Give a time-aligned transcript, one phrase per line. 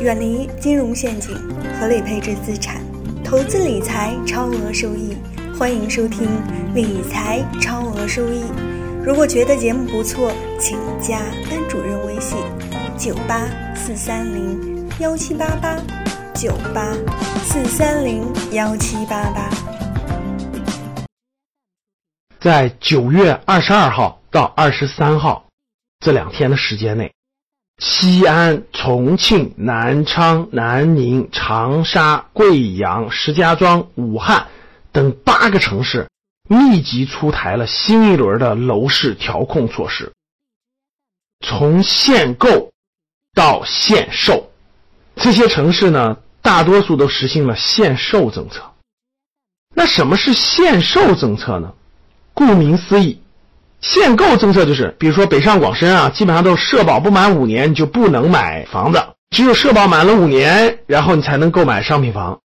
[0.00, 1.36] 远离金融陷阱，
[1.78, 2.82] 合理配置资产，
[3.24, 5.16] 投资理财超额收益。
[5.58, 6.26] 欢迎收听
[6.74, 8.42] 理财超额收益。
[9.04, 12.38] 如果觉得节目不错，请加班主任微信：
[12.98, 13.46] 九八
[13.76, 15.76] 四三零幺七八八，
[16.34, 16.92] 九八
[17.44, 19.48] 四三零幺七八八。
[22.40, 25.46] 在九月二十二号到二十三号
[26.00, 27.12] 这两天的时间内，
[27.84, 34.46] 西安、重庆、南昌、南宁、长沙、贵阳、石家庄、武汉
[34.92, 36.08] 等八个城市
[36.48, 40.12] 密集出台了新一轮的楼市调控措施，
[41.44, 42.70] 从限购
[43.34, 44.52] 到限售，
[45.16, 48.62] 这些城市呢，大多数都实行了限售政策。
[49.74, 51.74] 那什么是限售政策呢？
[52.32, 53.21] 顾名思义，
[53.82, 62.38] 限购政策就是，比如说北上广深啊，基本上都是社保不满五年你就不能买房子，只有社保满了五年，然后你才能购买商品房。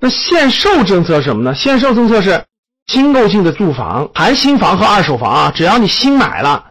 [0.00, 1.54] 那限售政策什么呢？
[1.54, 2.44] 限售政策是
[2.86, 6.70] 新购进的住房，含新房和二手房啊，只要你新买了，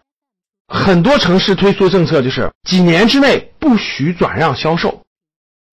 [0.66, 5.02] 很多城市推出政策就是几年之内不许转让销售。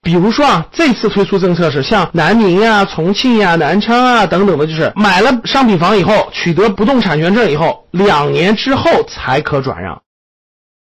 [0.04, 10.02] 比如说啊，这次推出政策是像南宁呀、重庆呀、南昌啊等等的，就是买了商品房以后，取得不动产权证以后，两年之后才可转让。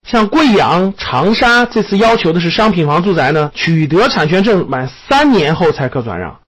[0.08, 6.40] 像贵阳、长沙这次要求的是商品房住宅呢，取得产权证满三年后才可转让。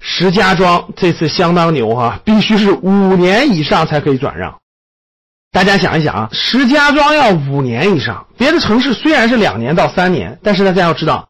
[0.00, 4.56] 石家庄这次相当牛哈，必须是五年以上才可以转让。
[5.50, 11.28] 大家想一想啊，石家庄要五年以上，别的城市虽然是两年到三年，但是大家要知道。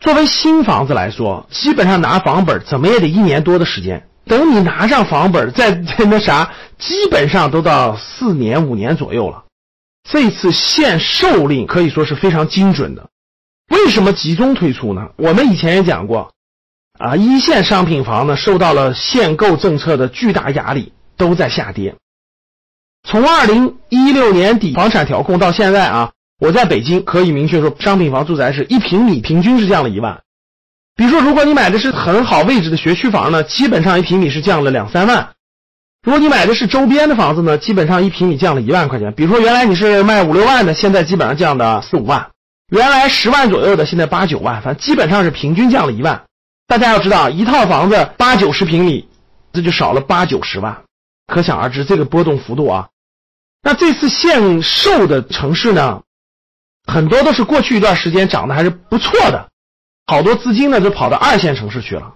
[0.00, 4.08] 作为新房子来说，基本上拿房本怎么也得一年多的时间。
[4.24, 5.70] 等你拿上房本，再
[6.08, 9.44] 那啥，基本上都到四年五年左右了。
[10.08, 13.08] 这次限售令可以说是非常精准的。
[13.70, 15.08] 为什么集中推出呢？
[15.16, 16.32] 我们以前也讲过，
[16.98, 21.96] 啊，一线商品房呢受到了限购政策的巨大压力，都在下跌。
[23.02, 26.12] 从二零一六年底房产调控到现在啊。
[26.38, 30.20] 我在北京可以明确说，商品房住宅是一平米平均是降了一万。
[30.94, 35.30] 比如说，如果你买的是很好位置的学区房呢，基本上一平米是降了两三万。
[36.02, 39.12] 如果你买的是周边的房子呢，基本上一平米降了一万块钱。
[39.14, 42.30] 比如说，原来你是卖五六万的，现在基本上降的四五万；
[42.70, 46.22] 原来十万左右的，现在八九万，反正基本上是平均降了一万。
[46.68, 49.08] 大家要知道，一套房子八九十平米，
[49.52, 50.82] 这就少了八九十万，
[51.26, 52.88] 可想而知这个波动幅度啊。
[53.62, 56.02] 那这次限售的城市呢？
[56.92, 59.48] 很多都是过去一段时间涨得还是不错的，
[60.06, 62.14] 好多资金呢就跑到二线城市去了。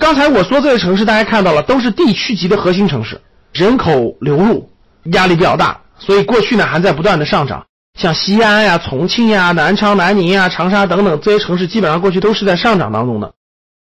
[0.00, 3.20] 刚才我说这些城市，大家看到了，都是地区级的核心城市，
[3.52, 4.70] 人口流入
[5.12, 7.66] 压力比较大，所以过去呢还在不断的上涨。
[7.98, 13.34] 像西安呀、重庆呀、南昌、南宁呀、长沙等等这些城市，基本上过去都是在上涨当中的。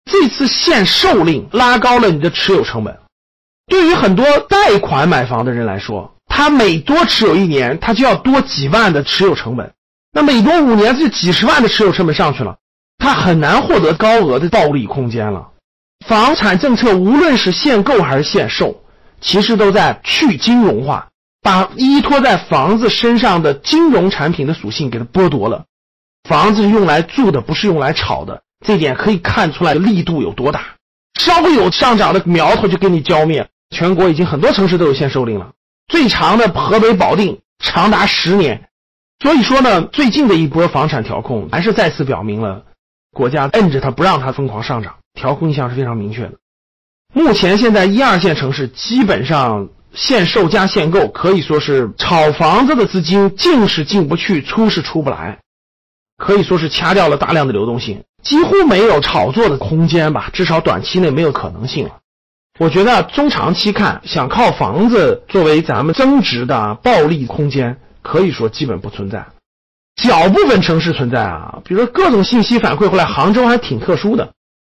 [0.04, 2.96] 这次限售令拉高了你的持有成本，
[3.66, 9.72] 对于很多贷款买房的人来说，他每多持有一年，他就要多几万的持有成本。
[10.12, 12.56] 那每多五年，这几十万的持有成本上去了，
[12.98, 15.48] 他很难获得高额的暴利空间了。
[16.06, 18.82] 房产政策无论是限购还是限售，
[19.20, 21.08] 其实都在去金融化，
[21.42, 25.64] 把依托在房子身上的金融产品的属性给它剥夺了。
[26.28, 30.76] 房子用来住的，不是用来炒的，这点可以看出来力度有多大。
[31.20, 33.48] 稍微有上涨的苗头就给你浇灭。
[33.70, 35.50] 全国已经很多城市都有限售令了，
[35.88, 38.67] 最长的河北保定长达十年。
[39.20, 42.62] 所以说呢，最近的一波房产调控还是再次表明了
[43.12, 46.34] 国家摁着它不让它疯狂上涨，调控意向是非常明确的。
[47.12, 55.38] 目前现在一二线城市基本上限售加限购，可以说是炒房子的资金进是进不去，出是出不来，
[56.16, 61.96] 可以说是掐掉了大量的流动性，几乎没有炒作的空间吧，至少短期内没有可能性了。
[62.60, 67.78] 我觉得中长期看，想靠房子作为咱们增值的暴利空间。
[68.08, 69.26] 可以说基本不存在，
[69.96, 74.32] 小部分城市存在啊，比如说各种信息反馈回来，杭州还挺特殊的，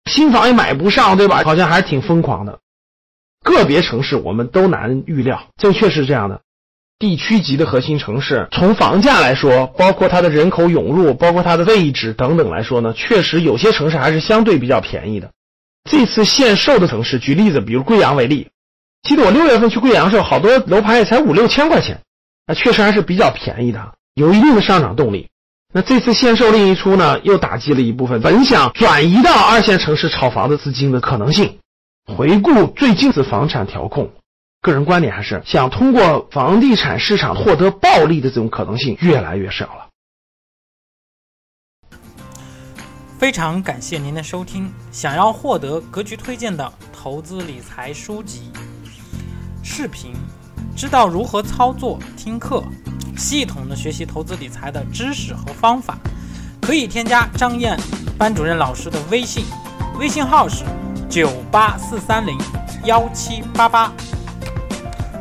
[0.09, 1.43] 新房也买不上，对吧？
[1.45, 2.57] 好像还是挺疯狂的。
[3.43, 6.41] 个别城市我们都难预料，这确实是这样的。
[6.97, 15.29] 地区级的核心城市，从房价来说，包括它的人口涌入，包括它的位置等等来说呢，确实有些城市还是相对比较便宜的。
[15.87, 18.49] 这次限售的城市，举例子，比如贵阳为例，
[19.03, 22.01] 记得我六月份去贵阳时候，好多楼盘也才五六千块钱。
[22.49, 25.29] 那确实还是比较便宜的，有一定的上涨动力。
[25.71, 31.59] 那这次限售令一出呢，又打击了一部分本想转移到二线城市炒房的资金的可能性。
[32.07, 34.09] 回顾最近的房产调控，
[34.63, 39.87] 个人观点还是想通过房地产市场获得暴利的这种可能性越来越少了。
[43.19, 44.73] 非常感谢您的收听。
[44.91, 48.51] 想要获得格局推荐的投资理财书籍、
[49.63, 50.15] 视频，
[50.75, 52.63] 知道如何操作、听课，
[53.17, 55.97] 系统的学习投资理财的知识和方法，
[56.61, 57.77] 可以添加张燕
[58.17, 59.43] 班主任老师的微信，
[59.99, 60.63] 微信号是
[61.09, 62.37] 九八四三零
[62.85, 63.91] 幺七八八。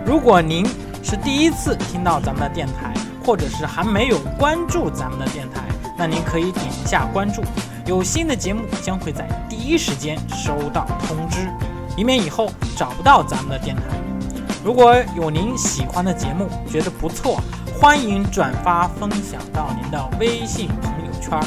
[0.07, 0.65] 如果您
[1.03, 2.95] 是第一次听到咱们的电台，
[3.25, 5.63] 或者是还没有关注咱们的电台，
[5.99, 7.43] 那您可以点一下关注。
[7.85, 11.49] 有新的节目将会在第一时间收到通知，
[11.97, 13.98] 以免以后找不到咱们的电台。
[14.69, 17.41] 如果有您喜欢的节目，觉得不错，
[17.81, 21.41] 欢迎转发分享到您的微信朋友圈。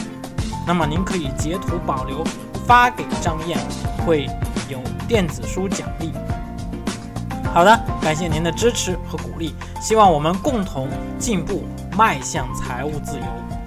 [0.66, 2.24] 那么您可以截图保留
[2.66, 3.60] 发给张燕，
[4.04, 4.26] 会
[4.68, 6.12] 有电子书奖励。
[7.54, 10.90] 好的，感谢您的支持和鼓励，希望我们共同
[11.20, 11.62] 进步，
[11.96, 13.61] 迈向财务自由。